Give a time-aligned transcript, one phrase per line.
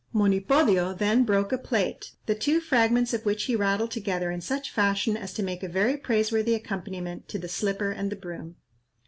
[0.11, 4.71] Monipodio then broke a plate, the two fragments of which he rattled together in such
[4.71, 8.55] fashion as to make a very praiseworthy accompaniment to the slipper and the broom.